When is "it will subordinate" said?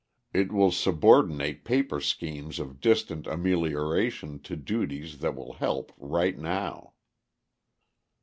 0.33-1.63